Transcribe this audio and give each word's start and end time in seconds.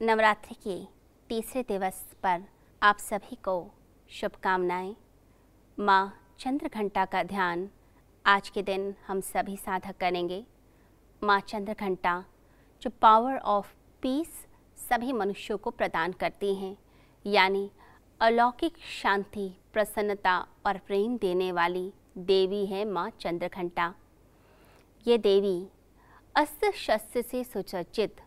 नवरात्रि 0.00 0.54
के 0.64 0.76
तीसरे 1.28 1.62
दिवस 1.62 1.94
पर 2.22 2.42
आप 2.82 2.98
सभी 2.98 3.36
को 3.44 3.54
शुभकामनाएँ। 4.10 4.94
माँ 5.78 6.12
चंद्र 6.40 6.68
घंटा 6.68 7.04
का 7.04 7.22
ध्यान 7.22 7.68
आज 8.24 8.48
के 8.48 8.62
दिन 8.62 8.94
हम 9.06 9.20
सभी 9.20 9.56
साधक 9.56 9.96
करेंगे। 9.96 10.44
माँ 11.22 11.38
चंद्र 11.40 11.74
घंटा 11.74 12.24
जो 12.82 12.90
पावर 13.02 13.36
ऑफ़ 13.36 13.72
पीस 14.02 14.46
सभी 14.78 15.12
मनुष्यों 15.12 15.58
को 15.58 15.70
प्रदान 15.70 16.12
करती 16.12 16.54
हैं, 16.54 16.76
यानी 17.24 17.70
अलौकिक 18.20 18.78
शांति, 19.02 19.50
प्रसन्नता 19.72 20.38
और 20.66 20.78
प्रेम 20.78 21.18
देने 21.18 21.50
वाली 21.52 21.92
देवी 22.18 22.64
है 22.66 22.84
माँ 22.84 23.10
चंद्रघंटा। 23.20 23.92
ये 25.06 25.18
देवी 25.18 25.60
अस्त्र 26.34 26.72
शस्त्र 26.76 27.22
से 27.22 27.44
सुसज्जित 27.44 28.20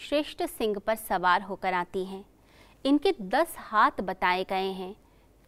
श्रेष्ठ 0.00 0.42
सिंह 0.42 0.78
पर 0.78 0.94
सवार 0.94 1.42
होकर 1.42 1.74
आती 1.74 2.04
हैं। 2.04 2.24
इनके 2.84 3.14
दस 3.20 3.54
हाथ 3.58 4.00
बताए 4.00 4.44
गए 4.44 4.70
हैं। 4.72 4.94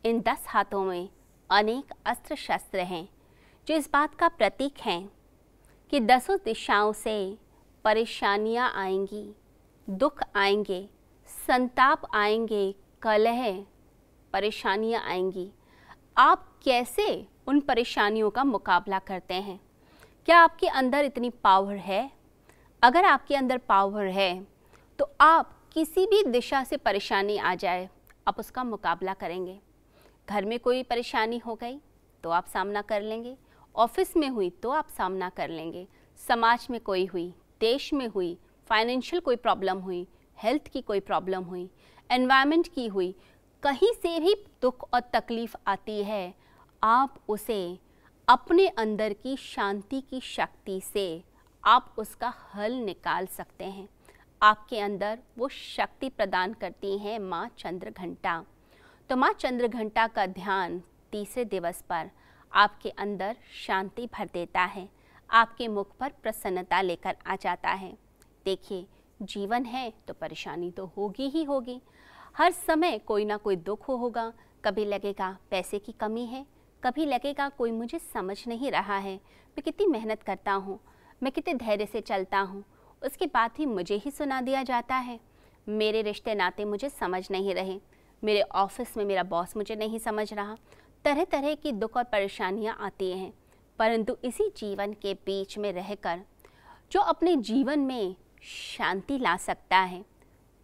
इन 0.04 0.20
दस 0.20 0.44
हाथों 0.48 0.84
में 0.84 1.08
अनेक 1.50 1.92
अस्त्र 2.06 2.34
शस्त्र 2.34 2.78
हैं, 2.78 3.08
जो 3.68 3.74
इस 3.74 3.90
बात 3.92 4.14
का 4.14 4.28
प्रतीक 4.28 4.80
हैं 4.80 5.12
कि 5.90 6.00
दसों 6.00 6.38
दिशाओं 6.44 6.92
से 6.92 7.38
परेशानियाँ 7.84 8.72
आएँगी, 8.74 9.34
दुख 9.90 10.22
आएँगे, 10.36 10.88
संताप 11.46 12.02
आएँगे, 12.14 12.74
कलह, 13.02 13.64
परेशानियाँ 14.32 15.02
आएँगी। 15.02 15.50
आप 16.16 16.48
कैसे 16.64 17.26
उन 17.46 17.60
परेशानियों 17.60 18.30
का 18.30 18.44
मुकाबला 18.44 18.98
करते 18.98 19.34
हैं? 19.34 19.60
क्या 20.26 20.38
आपके 20.38 20.66
अंदर 20.66 21.04
इतनी 21.04 21.30
पावर 21.30 21.76
है? 21.76 22.19
अगर 22.82 23.04
आपके 23.04 23.34
अंदर 23.36 23.58
पावर 23.58 24.06
है 24.06 24.46
तो 24.98 25.10
आप 25.20 25.56
किसी 25.74 26.06
भी 26.06 26.22
दिशा 26.24 26.62
से 26.64 26.76
परेशानी 26.76 27.36
आ 27.38 27.54
जाए, 27.54 27.88
आप 28.26 28.38
उसका 28.38 28.64
मुकाबला 28.64 29.14
करेंगे। 29.14 29.58
घर 30.28 30.44
में 30.44 30.58
कोई 30.60 30.82
परेशानी 30.82 31.38
हो 31.38 31.54
गई 31.54 31.78
तो 32.24 32.30
आप 32.30 32.46
सामना 32.46 32.82
कर 32.82 33.02
लेंगे। 33.02 33.36
ऑफ़िस 33.74 34.16
में 34.16 34.28
हुई 34.28 34.50
तो 34.52 34.70
आप 34.70 34.88
सामना 34.88 35.28
कर 35.28 35.48
लेंगे। 35.48 35.86
समाज 36.20 36.66
में 36.70 36.80
कोई 36.80 37.04
हुई, 37.06 37.32
देश 37.60 37.92
में 37.92 38.06
हुई 38.08 38.36
फाइनेंशियल 38.70 39.20
कोई 39.20 39.36
प्रॉब्लम 39.36 39.78
हुई 39.78 40.06
हेल्थ 40.38 40.68
की 40.68 40.80
कोई 40.80 41.00
प्रॉब्लम 41.00 41.42
हुई 41.42 41.68
एनवायरनमेंट 42.10 42.68
की 42.68 42.86
हुई, 42.86 43.14
कहीं 43.62 43.92
से 43.92 44.18
भी 44.20 44.34
दुख 44.62 44.88
और 44.94 45.00
तकलीफ़ 45.14 45.56
आती 45.66 46.02
है, 46.04 46.34
आप 46.82 47.20
उसे 47.28 47.78
अपने 48.28 48.66
अंदर 48.68 49.12
की 49.12 49.36
शांति 49.36 50.00
की 50.00 50.20
शक्ति 50.20 50.80
से 50.84 51.22
आप 51.64 51.94
उसका 51.98 52.32
हल 52.54 52.72
निकाल 52.74 53.26
सकते 53.28 53.64
हैं। 53.64 53.88
आपके 54.42 54.78
अंदर 54.80 55.18
वो 55.38 55.48
शक्ति 55.48 56.08
प्रदान 56.08 56.52
करती 56.52 56.96
हैं 56.98 57.18
माँ 57.20 57.48
चंद्र 57.58 57.90
घंटा 57.90 58.44
तो 59.10 59.16
माँ 59.16 59.32
चंद्र 59.32 59.68
घंटा 59.68 60.06
का 60.06 60.26
ध्यान 60.28 60.80
तीसरे 61.12 61.44
दिवस 61.44 61.82
पर 61.88 62.10
आपके 62.52 62.90
अंदर 62.90 63.36
शांति 63.56 64.06
भर 64.14 64.28
देता 64.32 64.60
है। 64.64 64.88
आपके 65.30 65.68
मुख 65.68 65.96
पर 65.96 66.12
प्रसन्नता 66.22 66.80
लेकर 66.80 67.16
आ 67.26 67.36
जाता 67.36 67.70
है। 67.70 67.92
देखिए, 68.46 68.86
जीवन 69.20 69.64
है 69.64 69.92
तो 70.08 70.14
परेशानी 70.14 70.70
तो 70.70 70.86
होगी 70.96 71.28
ही 71.28 71.42
होगी। 71.44 71.80
हर 72.36 72.50
समय 72.50 72.98
कोई 72.98 73.24
ना 73.24 73.36
कोई 73.36 73.56
दुख 73.58 73.88
होगा। 73.88 74.32
कभी 74.64 74.84
लगेगा 74.84 75.36
पैसे 75.50 75.78
की 75.78 75.92
कमी 75.92 76.24
है, 76.26 76.44
कभी 76.82 77.06
लगेगा 77.06 77.48
कोई 77.48 77.70
मुझे 77.72 77.98
समझ 77.98 78.36
नहीं 78.48 78.70
रहा 78.70 78.96
है। 78.98 79.14
मैं 79.14 79.62
कितनी 79.64 79.86
मेहनत 79.86 80.22
करता 80.22 80.52
हूँ। 80.52 80.78
मैं 81.22 81.32
कितने 81.32 81.54
धैर्य 81.54 81.86
से 81.86 82.00
चलता 82.00 82.40
हूँ। 82.40 82.64
उसके 83.02 83.26
बाद 83.26 83.50
भी 83.56 83.66
मुझे 83.66 83.94
ही 83.94 84.10
सुना 84.10 84.40
दिया 84.40 84.62
जाता 84.62 84.96
है। 84.96 85.20
मेरे 85.68 86.02
रिश्ते 86.02 86.34
नाते 86.34 86.64
मुझे 86.64 86.88
समझ 86.88 87.30
नहीं 87.30 87.54
रहे। 87.54 87.80
मेरे 88.24 88.42
ऑफ़िस 88.42 88.96
में 88.96 89.04
मेरा 89.04 89.22
बॉस 89.22 89.56
मुझे 89.56 89.76
नहीं 89.76 89.98
समझ 89.98 90.32
रहा। 90.32 90.56
तरह 91.04 91.24
तरह 91.24 91.54
की 91.54 91.72
दुख 91.72 91.96
और 91.96 92.04
परेशानियाँ 92.04 92.78
आती 92.80 93.10
हैं। 93.10 93.32
परंतु 93.78 94.16
इसी 94.24 94.52
जीवन 94.56 94.92
के 94.92 95.14
बीच 95.14 95.58
में 95.58 95.72
रहकर, 95.72 96.20
जो 96.92 97.00
अपने 97.00 97.36
जीवन 97.36 97.78
में 97.78 98.16
शांति 98.42 99.18
ला 99.18 99.36
सकता 99.36 99.78
है, 99.78 100.04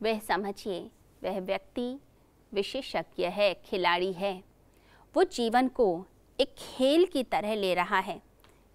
वह 0.03 0.19
समझिए, 0.19 0.91
वह 1.25 1.41
व्यक्ति 1.41 2.01
विशेषज्ञ 2.53 3.27
है, 3.27 3.63
खिलाड़ी 3.65 4.13
है। 4.13 4.45
वो 5.17 5.25
जीवन 5.25 5.69
को 5.69 6.07
एक 6.41 6.55
खेल 6.59 7.07
की 7.07 7.25
तरह 7.25 7.55
ले 7.55 7.75
रहा 7.75 7.99
है। 7.99 8.23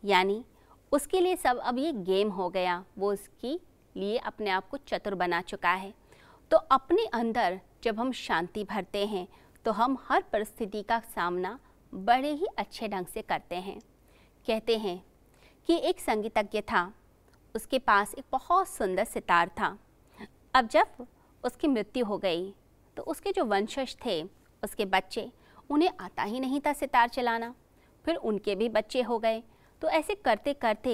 यानी 0.05 0.45
उसके 0.91 1.19
लिए 1.19 1.35
सब 1.35 1.57
अब 1.57 1.77
ये 1.77 1.91
गेम 1.93 2.29
हो 2.29 2.49
गया। 2.49 2.83
वो 2.97 3.11
उसके 3.13 3.59
लिए 3.95 4.17
अपने 4.17 4.49
आप 4.49 4.67
को 4.69 4.77
चतुर 4.77 5.15
बना 5.15 5.41
चुका 5.41 5.71
है। 5.71 5.93
तो 6.51 6.57
अपने 6.57 7.05
अंदर 7.13 7.59
जब 7.83 7.99
हम 7.99 8.11
शांति 8.11 8.63
भरते 8.63 9.05
हैं 9.05 9.27
तो 9.65 9.71
हम 9.71 9.97
हर 10.09 10.23
परिस्थिति 10.31 10.81
का 10.81 10.99
सामना 11.15 11.57
बड़े 11.93 12.31
ही 12.31 12.45
अच्छे 12.57 12.87
ढंग 12.87 13.05
से 13.05 13.21
करते 13.21 13.55
हैं। 13.57 13.79
कहते 14.45 14.77
हैं 14.77 15.01
कि 15.69 15.75
एक 15.79 15.99
संगीतज्ञ 15.99 16.61
था, 16.61 16.91
उसके 17.55 17.79
पास 17.79 18.13
एक 18.15 18.25
बहुत 18.31 18.67
सुंदर 18.67 19.03
सितार 19.05 19.49
था। 19.49 19.77
अब 20.53 20.67
जब 20.67 21.05
उसकी 21.43 21.67
मृत्यु 21.67 22.05
हो 22.05 22.17
गई 22.17 22.53
तो 22.97 23.03
उसके 23.03 23.31
जो 23.31 23.45
वंशज 23.45 23.95
थे, 24.05 24.21
उसके 24.63 24.85
बच्चे, 24.85 25.29
उन्हें 25.69 25.89
आता 25.99 26.23
ही 26.23 26.39
नहीं 26.39 26.59
था 26.61 26.73
सितार 26.73 27.09
चलाना। 27.09 27.53
फिर 28.05 28.15
उनके 28.15 28.55
भी 28.55 28.69
बच्चे 28.69 29.01
हो 29.01 29.17
गए। 29.19 29.41
तो 29.81 29.89
ऐसे 29.89 30.15
करते 30.15 30.53
करते 30.53 30.93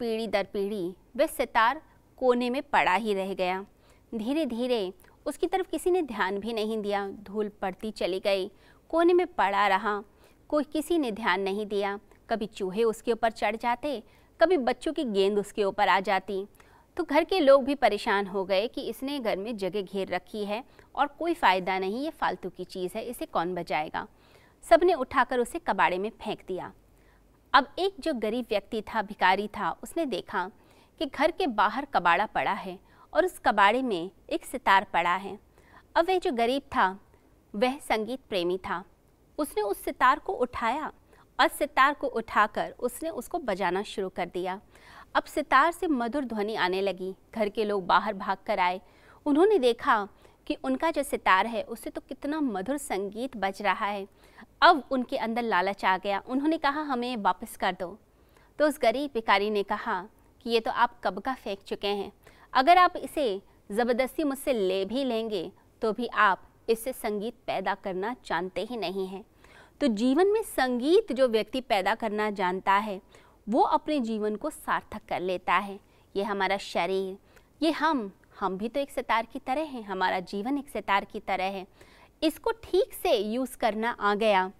पीढ़ी 0.00 0.26
दर 0.26 0.46
पीढ़ी 0.52 0.94
वह 1.16 1.26
सितार 1.26 1.80
कोने 2.18 2.50
में 2.50 2.62
पड़ा 2.62 2.94
ही 2.94 3.14
रह 3.14 3.32
गया। 3.34 3.64
धीरे 4.12 4.44
धीरे 4.46 4.92
उसकी 5.26 5.46
तरफ़ 5.46 5.70
किसी 5.70 5.90
ने 5.90 6.02
ध्यान 6.02 6.38
भी 6.38 6.52
नहीं 6.52 6.80
दिया। 6.82 7.06
धूल 7.22 7.48
पड़ती 7.62 7.90
चली 7.90 8.20
गई। 8.20 8.50
कोने 8.90 9.12
में 9.12 9.26
पड़ा 9.26 9.66
रहा। 9.68 10.02
कोई 10.48 10.64
किसी 10.64 10.98
ने 10.98 11.10
ध्यान 11.12 11.40
नहीं 11.40 11.66
दिया। 11.66 11.98
कभी 12.30 12.46
चूहे 12.46 12.84
उसके 12.84 13.12
ऊपर 13.12 13.30
चढ़ 13.30 13.56
जाते, 13.56 14.02
कभी 14.40 14.56
बच्चों 14.58 14.92
की 14.92 15.04
गेंद 15.04 15.38
उसके 15.38 15.64
ऊपर 15.64 15.88
आ 15.88 15.98
जाती। 16.00 16.46
तो 16.96 17.04
घर 17.04 17.24
के 17.24 17.40
लोग 17.40 17.64
भी 17.64 17.74
परेशान 17.74 18.26
हो 18.26 18.44
गए 18.44 18.66
कि 18.68 18.82
इसने 18.82 19.18
घर 19.18 19.36
में 19.36 19.56
जगह 19.56 19.82
घेर 19.82 20.08
रखी 20.08 20.44
है 20.44 20.62
और 20.94 21.06
कोई 21.18 21.34
फ़ायदा 21.34 21.78
नहीं, 21.78 22.04
ये 22.04 22.10
फालतू 22.10 22.50
की 22.50 22.64
चीज़ 22.64 22.96
है, 22.96 23.04
इसे 23.04 23.26
कौन 23.26 23.54
बजाएगा 23.54 24.06
सबने 24.64 24.94
उठाकर 24.94 25.38
उसे 25.38 25.58
कबाड़े 25.58 25.98
में 25.98 26.10
फेंक 26.22 26.42
दिया। 26.48 26.72
अब 27.54 27.66
एक 27.78 27.94
जो 28.00 28.12
गरीब 28.14 28.46
व्यक्ति 28.50 28.80
था 28.82 29.00
भिकारी 29.02 29.46
था, 29.48 29.70
उसने 29.82 30.04
देखा 30.06 30.50
कि 31.00 31.06
घर 31.06 31.30
के 31.30 31.46
बाहर 31.46 31.84
कबाड़ा 31.84 32.24
पड़ा 32.26 32.52
है 32.52 32.78
और 33.12 33.24
उस 33.24 33.38
कबाड़े 33.38 33.82
में 33.82 34.10
एक 34.30 34.44
सितार 34.44 34.86
पड़ा 34.92 35.14
है। 35.16 35.38
अब 35.96 36.08
वह 36.08 36.18
जो 36.18 36.32
गरीब 36.32 36.62
था, 36.62 36.88
वह 37.54 37.78
संगीत 37.78 38.20
प्रेमी 38.28 38.58
था। 38.58 38.82
उसने 39.38 39.62
उस 39.62 39.84
सितार 39.84 40.18
को 40.18 40.32
उठाया 40.32 40.92
और 41.38 41.48
सितार 41.48 41.94
को 41.94 42.06
उठाकर 42.06 42.74
उसने 42.78 43.10
उसको 43.10 43.38
बजाना 43.38 43.82
शुरू 43.82 44.08
कर 44.08 44.26
दिया। 44.26 44.60
अब 45.14 45.24
सितार 45.24 45.72
से 45.72 45.86
मधुर 45.86 46.24
ध्वनि 46.24 46.54
आने 46.54 46.80
लगी। 46.80 47.14
घर 47.34 47.48
के 47.48 47.64
लोग 47.64 47.86
बाहर 47.86 48.14
भाग 48.14 48.38
कर 48.46 48.58
आए। 48.58 48.80
उन्होंने 49.26 49.58
देखा 49.58 50.08
कि 50.46 50.56
उनका 50.64 50.90
जो 50.90 51.02
सितार 51.02 51.46
है, 51.46 51.62
उससे 51.62 51.90
तो 51.90 52.00
कितना 52.00 52.40
मधुर 52.40 52.76
संगीत 52.76 53.36
बज 53.36 53.62
रहा 53.62 53.86
है। 53.86 54.06
अब 54.62 54.82
उनके 54.90 55.16
अंदर 55.16 55.42
लालच 55.42 55.84
आ 55.84 55.96
गया। 55.98 56.22
उन्होंने 56.28 56.58
कहा, 56.58 56.80
हमें 56.80 57.16
वापस 57.16 57.56
कर 57.56 57.72
दो। 57.72 57.98
तो 58.58 58.66
उस 58.68 58.78
गरीब 58.82 59.10
भिकारी 59.14 59.50
ने 59.50 59.62
कहा 59.62 60.00
कि, 60.40 60.50
ये 60.50 60.60
तो 60.60 60.70
आप 60.70 61.00
कब 61.04 61.18
का 61.18 61.34
फेंक 61.34 61.62
चुके 61.62 61.88
हैं? 61.88 62.12
अगर 62.52 62.78
आप 62.78 62.96
इसे 62.96 63.42
ज़बरदस्ती 63.72 64.24
मुझसे 64.24 64.52
ले 64.52 64.84
भी 64.84 65.04
लेंगे 65.04 65.52
तो 65.82 65.92
भी 65.92 66.06
आप 66.06 66.48
इससे 66.68 66.92
संगीत 66.92 67.34
पैदा 67.46 67.74
करना 67.74 68.14
जानते 68.26 68.64
ही 68.64 68.76
नहीं 68.76 69.06
हैं। 69.06 69.24
तो 69.80 69.86
जीवन 69.86 70.26
में 70.26 70.42
संगीत 70.42 71.12
जो 71.12 71.28
व्यक्ति 71.28 71.60
पैदा 71.60 71.94
करना 71.94 72.30
जानता 72.30 72.72
है, 72.72 73.00
वो 73.48 73.60
अपने 73.60 73.98
जीवन 74.00 74.36
को 74.36 74.50
सार्थक 74.50 75.00
कर 75.08 75.20
लेता 75.20 75.54
है। 75.54 75.78
ये 76.16 76.22
हमारा 76.22 76.56
शरीर, 76.56 77.16
ये 77.62 77.70
हम 77.70 78.12
हम 78.34 78.56
भी 78.58 78.68
तो 78.68 78.80
एक 78.80 78.90
सितार 78.90 79.26
की 79.32 79.38
तरह 79.38 79.62
हैं, 79.62 79.82
हमारा 79.82 80.20
जीवन 80.22 80.58
एक 80.58 80.68
सितार 80.68 81.04
की 81.04 81.20
तरह 81.20 81.44
है। 81.46 81.66
इसको 82.22 82.50
ठीक 82.62 82.92
से 82.94 83.16
यूज़ 83.16 83.56
करना 83.56 83.90
आ 83.90 84.14
गया 84.14 84.50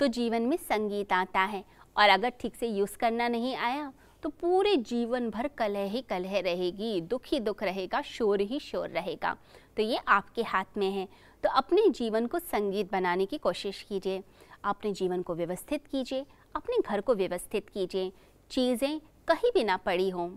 तो 0.00 0.06
जीवन 0.08 0.42
में 0.42 0.56
संगीत 0.58 1.12
आता 1.12 1.40
है। 1.42 1.64
और 1.96 2.08
अगर 2.08 2.32
ठीक 2.40 2.56
से 2.56 2.66
यूज़ 2.68 2.96
करना 2.96 3.28
नहीं 3.28 3.54
आया 3.56 3.92
तो 4.22 4.28
पूरे 4.30 4.76
जीवन 4.78 5.28
भर 5.30 5.48
कलह 5.48 5.84
ही 5.84 6.00
कलह 6.02 6.38
रहेगी, 6.40 7.00
दुख 7.00 7.22
ही 7.26 7.40
दुख 7.40 7.62
रहेगा, 7.62 8.00
शोर 8.02 8.40
ही 8.40 8.58
शोर 8.60 8.88
रहेगा। 8.88 9.36
तो 9.76 9.82
ये 9.82 9.98
आपके 10.08 10.42
हाथ 10.42 10.76
में 10.76 10.90
है। 10.92 11.06
तो 11.44 11.48
अपने 11.50 11.88
जीवन 11.90 12.26
को 12.26 12.38
संगीत 12.38 12.90
बनाने 12.92 13.26
की 13.26 13.38
कोशिश 13.38 13.82
कीजिए। 13.82 14.22
अपने 14.64 14.92
जीवन 14.92 15.22
को 15.22 15.34
व्यवस्थित 15.34 15.86
कीजिए। 15.86 16.24
अपने 16.54 16.78
घर 16.80 17.00
को 17.00 17.14
व्यवस्थित 17.14 17.68
कीजिए। 17.68 18.12
चीज़ें 18.50 19.00
कहीं 19.28 19.50
भी 19.54 19.64
ना 19.64 19.76
पड़ी 19.76 20.08
हों। 20.10 20.30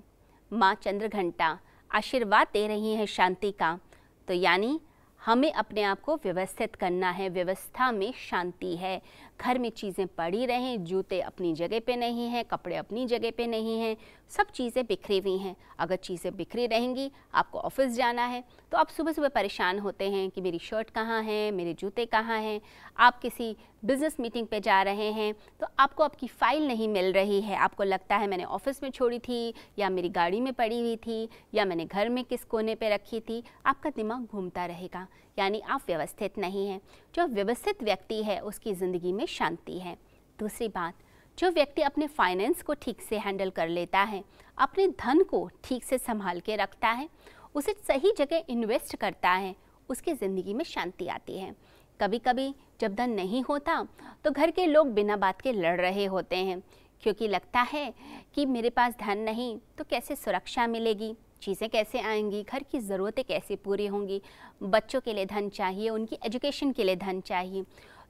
माँ 0.51 0.73
चंद्र 0.75 1.07
घंटा 1.07 1.57
आशीर्वाद 1.91 2.47
दे 2.53 2.67
रही 2.67 2.93
हैं 2.93 3.05
शांति 3.05 3.51
का। 3.51 3.79
तो 4.27 4.33
यानी 4.33 4.79
हमें 5.25 5.53
अपने 5.53 5.83
आप 5.83 6.01
को 6.01 6.15
व्यवस्थित 6.15 6.75
करना 6.75 7.09
है, 7.09 7.29
व्यवस्था 7.29 7.91
में 7.91 8.13
शांति 8.17 8.75
है। 8.75 9.01
घर 9.41 9.57
में 9.59 9.69
चीज़ें 9.71 10.05
पड़ी 10.07 10.45
रहें, 10.45 10.83
जूते 10.85 11.19
अपनी 11.21 11.53
जगह 11.55 11.79
पे 11.79 11.95
नहीं 11.95 12.27
हैं, 12.29 12.43
कपड़े 12.45 12.75
अपनी 12.75 13.05
जगह 13.07 13.31
पे 13.37 13.47
नहीं 13.47 13.79
हैं, 13.79 13.95
सब 14.31 14.51
चीज़ें 14.51 14.85
बिखरी 14.85 15.17
हुई 15.19 15.37
हैं। 15.37 15.55
अगर 15.79 15.95
चीज़ें 15.97 16.35
बिखरी 16.35 16.65
रहेंगी, 16.67 17.11
आपको 17.33 17.59
ऑफ़िस 17.59 17.95
जाना 17.95 18.25
है 18.25 18.43
तो 18.71 18.77
आप 18.77 18.89
सुबह 18.89 19.11
सुबह 19.11 19.29
परेशान 19.29 19.79
होते 19.79 20.09
हैं 20.09 20.29
कि 20.29 20.41
मेरी 20.41 20.59
शर्ट 20.59 20.89
कहाँ 20.89 21.21
है, 21.23 21.51
मेरे 21.51 21.73
जूते 21.73 22.05
कहाँ 22.07 22.39
हैं, 22.39 22.59
आप 22.97 23.19
किसी 23.19 23.55
बिज़नेस 23.85 24.15
मीटिंग 24.19 24.47
पे 24.47 24.59
जा 24.59 24.81
रहे 24.83 25.11
हैं 25.11 25.33
तो 25.61 25.67
आपको 25.79 26.03
आपकी 26.03 26.27
फ़ाइल 26.29 26.67
नहीं 26.67 26.87
मिल 26.87 27.11
रही 27.13 27.41
है। 27.41 27.55
आपको 27.57 27.83
लगता 27.83 28.17
है 28.17 28.27
मैंने 28.27 28.43
ऑफ़िस 28.45 28.81
में 28.83 28.89
छोड़ी 28.91 29.19
थी, 29.19 29.53
या 29.79 29.89
मेरी 29.89 30.09
गाड़ी 30.11 30.39
में 30.41 30.53
पड़ी 30.53 30.79
हुई 30.79 30.95
थी, 30.97 31.27
या 31.53 31.65
मैंने 31.65 31.85
घर 31.85 32.09
में 32.09 32.23
किस 32.23 32.43
कोने 32.43 32.75
पे 32.75 32.89
रखी 32.89 33.19
थी, 33.19 33.43
आपका 33.65 33.89
दिमाग 33.89 34.25
घूमता 34.25 34.65
रहेगा। 34.65 35.07
यानी 35.37 35.59
आप 35.61 35.81
व्यवस्थित 35.87 36.37
नहीं 36.37 36.67
हैं। 36.67 36.79
जो 37.13 37.25
व्यवस्थित 37.27 37.83
व्यक्ति 37.83 38.21
है, 38.23 38.39
उसकी 38.41 38.73
ज़िंदगी 38.73 39.11
में 39.13 39.25
शांति 39.31 39.79
है। 39.79 39.95
दूसरी 40.39 40.67
बात, 40.69 40.93
जो 41.37 41.49
व्यक्ति 41.51 41.81
अपने 41.81 42.07
फाइनेंस 42.09 42.61
को 42.61 42.73
ठीक 42.75 43.01
से 43.01 43.17
हैंडल 43.17 43.49
कर 43.49 43.67
लेता 43.69 43.99
है, 44.01 44.23
अपने 44.57 44.87
धन 44.99 45.23
को 45.23 45.49
ठीक 45.63 45.83
से 45.83 45.97
संभाल 45.97 46.39
के 46.39 46.55
रखता 46.55 46.89
है, 46.89 47.07
उसे 47.55 47.75
सही 47.87 48.13
जगह 48.17 48.43
इन्वेस्ट 48.49 48.95
करता 48.95 49.29
है, 49.31 49.55
उसकी 49.89 50.13
ज़िंदगी 50.13 50.53
में 50.53 50.63
शांति 50.65 51.07
आती 51.07 51.37
है। 51.37 51.55
कभी 51.99 52.19
कभी 52.19 52.53
जब 52.81 52.93
धन 52.95 53.09
नहीं 53.11 53.41
होता 53.43 53.81
तो 54.25 54.31
घर 54.31 54.51
के 54.51 54.65
लोग 54.65 54.93
बिना 54.93 55.17
बात 55.17 55.41
के 55.41 55.51
लड़ 55.53 55.79
रहे 55.81 56.05
होते 56.07 56.35
हैं, 56.37 56.61
क्योंकि 57.03 57.27
लगता 57.27 57.61
है 57.63 57.93
कि 58.35 58.45
मेरे 58.45 58.69
पास 58.69 58.95
धन 58.99 59.17
नहीं 59.19 59.57
तो 59.77 59.83
कैसे 59.83 60.15
सुरक्षा 60.15 60.67
मिलेगी? 60.67 61.15
चीज़ें 61.41 61.69
कैसे 61.69 61.99
आएँगी? 61.99 62.41
घर 62.43 62.63
की 62.63 62.79
ज़रूरतें 62.79 63.23
कैसे 63.25 63.55
पूरी 63.55 63.85
होंगी? 63.87 64.21
बच्चों 64.63 65.01
के 65.01 65.13
लिए 65.13 65.25
धन 65.25 65.49
चाहिए, 65.49 65.89
उनकी 65.89 66.17
एजुकेशन 66.25 66.71
के 66.71 66.83
लिए 66.83 66.95
धन 66.97 67.21
चाहिए। 67.21 67.63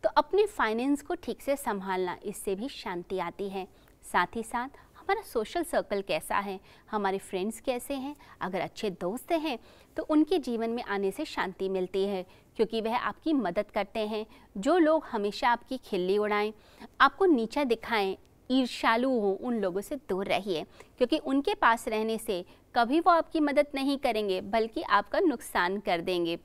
तो 0.04 0.10
अपने 0.10 0.46
फाइनेंस 0.48 1.02
को 1.02 1.16
ठीक 1.16 1.42
से 1.42 1.56
संभालना, 1.56 2.18
इससे 2.24 2.56
भी 2.56 2.68
शांति 2.70 3.20
आती 3.20 3.50
है। 3.50 3.68
साथ 4.04 4.36
ही 4.36 4.44
साथ, 4.44 4.70
हमारा 4.98 5.22
सोशल 5.24 5.64
सर्कल 5.64 6.02
कैसा 6.02 6.38
है? 6.38 6.60
हमारे 6.92 7.18
फ्रेंड्स 7.18 7.60
कैसे 7.60 7.94
हैं? 7.94 8.16
अगर 8.42 8.62
अच्छे 8.62 8.90
दोस्त 8.92 9.32
हैं 9.34 9.58
तो 9.98 10.04
उनके 10.04 10.38
जीवन 10.40 10.70
में 10.70 10.84
आने 10.84 11.12
से 11.12 11.26
शांति 11.26 11.70
मिलती 11.70 12.04
है, 12.06 12.26
क्योंकि 12.58 12.82
वह 12.82 12.98
आपकी 12.98 13.34
मदद 13.34 13.72
करते 13.74 14.00
हैं। 14.00 14.26
जो 14.58 14.78
लोग 14.78 15.06
हमेशा 15.06 15.50
आपकी 15.50 15.78
खिल्ली 15.78 16.18
उड़ाएँ, 16.18 16.54
आपको 17.02 17.26
नीचा 17.26 17.64
दिखाएँ 17.64 18.16
ईर्षालु 18.50 19.10
हो, 19.12 19.32
उन 19.34 19.60
लोगों 19.60 19.82
से 19.82 19.96
दूर 20.10 20.28
रहिए, 20.28 20.64
क्योंकि 20.98 21.18
उनके 21.18 21.54
पास 21.56 21.88
रहने 21.88 22.18
से 22.18 22.44
कभी 22.76 23.00
वो 23.00 23.12
आपकी 23.12 23.40
मदद 23.40 23.68
नहीं 23.76 23.98
करेंगे, 23.98 24.42
बल्कि 24.42 24.82
आपका 24.82 25.20
नुकसान 25.20 25.80
कर 25.80 26.02
देंगे। 26.02 26.38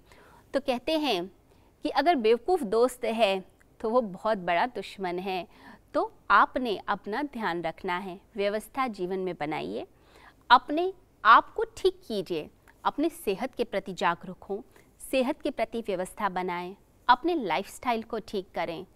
तो 0.54 0.60
कहते 0.60 0.98
हैं 0.98 1.30
कि 1.84 1.88
अगर 1.90 2.16
बेवकूफ़ 2.16 2.64
दोस्त 2.64 3.04
है 3.04 3.38
तो 3.80 3.90
वो 3.90 4.00
बहुत 4.00 4.38
बड़ा 4.38 4.66
दुश्मन 4.66 5.18
है। 5.18 5.46
तो 5.94 6.10
आपने 6.30 6.76
अपना 6.88 7.22
ध्यान 7.22 7.62
रखना 7.62 7.96
है, 7.98 8.18
व्यवस्था 8.36 8.86
जीवन 8.88 9.18
में 9.18 9.34
बनाइए। 9.34 9.86
अपने 10.50 10.92
आप 11.24 11.52
को 11.54 11.64
ठीक 11.76 12.00
कीजिए, 12.08 12.48
अपने 12.84 13.08
सेहत 13.08 13.54
के 13.54 13.64
प्रति 13.64 13.92
जागरूक 13.92 14.44
हों, 14.44 14.60
सेहत 15.00 15.40
के 15.42 15.50
प्रति 15.50 15.80
व्यवस्था 15.80 16.28
बनाएँ, 16.28 16.76
अपने 17.08 17.34
लाइफस्टाइल 17.36 18.02
को 18.02 18.18
ठीक 18.18 18.48
करें। 18.54 18.86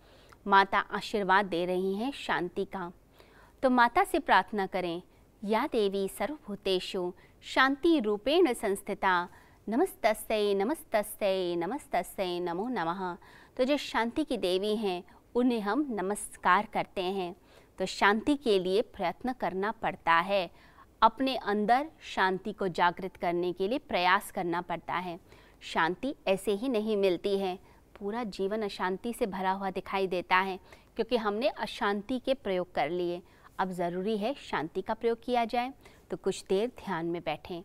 माता 0.46 0.78
आशीर्वाद 0.78 1.46
दे 1.46 1.64
रही 1.66 1.94
हैं 1.94 2.12
शांति 2.12 2.64
का। 2.64 2.90
तो 3.62 3.70
माता 3.70 4.04
से 4.04 4.18
प्रार्थना 4.18 4.66
करें, 4.66 5.02
या 5.42 5.66
देवी 5.66 6.08
सर्वभूतेषु 6.08 7.12
शांति 7.44 7.98
रूपेण 8.00 8.52
संस्थिता 8.52 9.28
नमस्तस्यै 9.70 10.54
नमस्तस्यै 10.54 11.54
नमस्तस्यै 11.56 12.38
नमो 12.40 12.68
नमः। 12.68 13.16
तो 13.56 13.64
जो 13.64 13.76
शांति 13.76 14.24
की 14.24 14.36
देवी 14.36 14.76
हैं, 14.76 15.04
उन्हें 15.34 15.60
हम 15.60 15.86
नमस्कार 15.90 16.68
करते 16.72 17.02
हैं। 17.02 17.36
तो 17.78 17.86
शांति 17.86 18.36
के 18.36 18.58
लिए 18.58 18.82
प्रयत्न 18.82 19.32
करना 19.32 19.70
पड़ता 19.72 20.12
है। 20.12 20.50
अपने 21.02 21.36
अंदर 21.36 21.90
शांति 22.02 22.52
को 22.52 22.68
जागृत 22.68 23.16
करने 23.16 23.52
के 23.52 23.68
लिए 23.68 23.78
प्रयास 23.78 24.30
करना 24.30 24.60
पड़ता 24.60 24.94
है। 24.94 25.20
शांति 25.60 26.14
ऐसे 26.26 26.52
ही 26.52 26.68
नहीं 26.68 26.96
मिलती 26.96 27.38
है। 27.38 27.58
पूरा 27.98 28.24
जीवन 28.24 28.62
अशांति 28.62 29.12
से 29.12 29.26
भरा 29.26 29.52
हुआ 29.52 29.70
दिखाई 29.70 30.06
देता 30.06 30.36
है, 30.36 30.60
क्योंकि 30.96 31.16
हमने 31.16 31.48
अशांति 31.48 32.18
के 32.18 32.34
प्रयोग 32.34 32.74
कर 32.74 32.90
लिए। 32.90 33.22
अब 33.58 33.72
ज़रूरी 33.72 34.18
है 34.18 34.34
शांति 34.34 34.82
का 34.82 34.94
प्रयोग 34.94 35.24
किया 35.24 35.44
जाए। 35.44 35.72
तो 36.10 36.16
कुछ 36.16 36.44
देर 36.48 36.68
ध्यान 36.68 37.06
में 37.06 37.22
बैठें। 37.22 37.62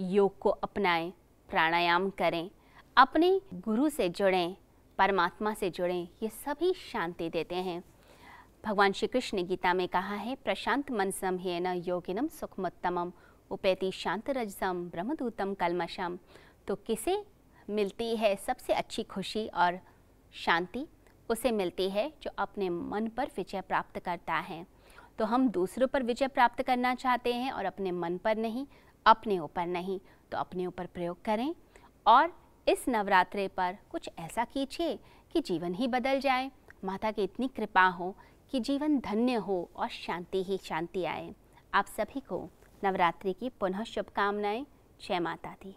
योग 0.00 0.38
को 0.38 0.50
अपनाएँ। 0.50 1.12
प्राणायाम 1.52 2.08
करें, 2.10 2.50
अपने 2.96 3.40
गुरु 3.54 3.88
से 3.88 4.08
जुड़ें, 4.08 4.56
परमात्मा 4.98 5.54
से 5.54 5.70
जुड़ें, 5.70 6.08
ये 6.22 6.28
सभी 6.28 6.72
शांति 6.74 7.28
देते 7.30 7.54
हैं। 7.54 7.82
भगवान 8.64 8.92
श्री 8.92 9.08
कृष्ण 9.08 9.36
ने 9.36 9.42
गीता 9.42 9.72
में 9.74 9.86
कहा 9.88 10.14
है, 10.14 10.34
प्रशांत 10.34 10.90
मन 10.90 11.12
न 11.24 11.82
योगिनम 11.86 12.28
सुखमोत्तम 12.28 13.12
उपेति 13.50 13.90
शांत 13.92 14.30
रजसम, 14.30 14.84
ब्रह्मदूतम 14.90 15.54
कलमशम 15.54 16.18
तो 16.68 16.74
किसे 16.76 17.16
मिलती 17.70 18.14
है 18.16 18.34
सबसे 18.36 18.72
अच्छी 18.72 19.02
खुशी 19.02 19.46
और 19.48 19.78
शांति? 20.34 20.86
उसे 21.28 21.50
मिलती 21.50 21.88
है 21.90 22.12
जो 22.22 22.30
अपने 22.38 22.68
मन 22.68 23.08
पर 23.08 23.30
विजय 23.36 23.60
प्राप्त 23.60 23.98
करता 23.98 24.34
है। 24.40 24.66
तो 25.18 25.24
हम 25.24 25.48
दूसरों 25.48 25.86
पर 25.88 26.02
विजय 26.02 26.28
प्राप्त 26.28 26.62
करना 26.62 26.94
चाहते 26.94 27.32
हैं 27.32 27.52
और 27.52 27.64
अपने 27.64 27.90
मन 27.92 28.16
पर 28.18 28.36
नहीं, 28.36 28.66
अपने 29.06 29.38
ऊपर 29.38 29.66
नहीं। 29.66 30.00
तो 30.32 30.38
अपने 30.38 30.66
ऊपर 30.66 30.86
प्रयोग 30.86 31.22
करें 31.24 31.54
और 32.06 32.32
इस 32.68 32.84
नवरात्रे 32.88 33.48
पर 33.48 33.76
कुछ 33.90 34.08
ऐसा 34.18 34.44
कीजिए 34.44 34.98
कि 35.32 35.40
जीवन 35.40 35.74
ही 35.74 35.88
बदल 35.88 36.20
जाए। 36.20 36.50
माता 36.84 37.10
की 37.10 37.22
इतनी 37.22 37.48
कृपा 37.48 37.86
हो 37.88 38.16
कि 38.50 38.60
जीवन 38.60 38.98
धन्य 39.00 39.34
हो 39.34 39.70
और 39.76 39.88
शांति 39.88 40.42
ही 40.42 40.58
शांति 40.58 41.04
आए। 41.04 41.34
आप 41.74 41.86
सभी 41.86 42.20
को 42.20 42.48
नवरात्रि 42.84 43.32
की 43.32 43.48
पुनः 43.48 43.84
शुभकामनाएँ। 43.84 44.66
जय 45.00 45.18
माता 45.18 45.56
दी। 45.62 45.76